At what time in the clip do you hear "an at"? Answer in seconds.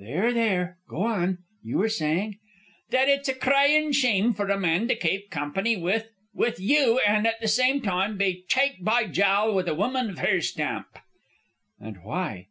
7.06-7.40